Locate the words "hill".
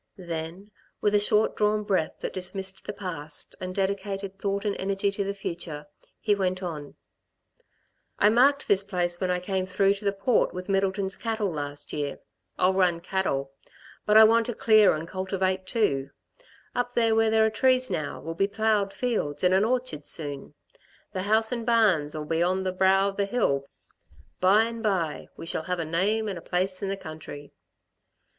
23.27-23.65